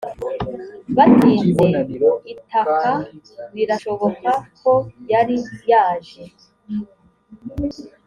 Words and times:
batinze 0.95 1.67
itaka 2.33 2.91
birashoboka 3.53 4.31
ko 4.61 4.73
yari 5.11 5.37
yaje 5.71 6.23